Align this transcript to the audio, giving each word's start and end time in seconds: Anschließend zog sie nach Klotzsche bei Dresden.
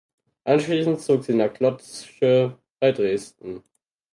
Anschließend 0.45 0.99
zog 0.99 1.23
sie 1.23 1.35
nach 1.35 1.53
Klotzsche 1.53 2.57
bei 2.79 2.91
Dresden. 2.91 3.61